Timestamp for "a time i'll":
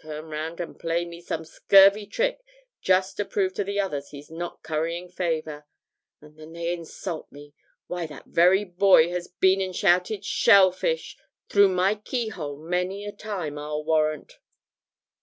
13.04-13.84